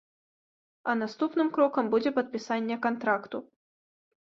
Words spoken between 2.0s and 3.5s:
падпісанне кантракту.